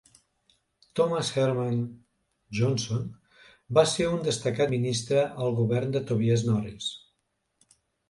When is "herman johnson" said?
1.35-3.05